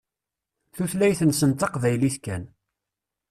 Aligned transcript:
Tutlayt-nsen 0.75 1.51
d 1.51 1.57
taqbaylit 1.59 2.15
kan. 2.25 2.43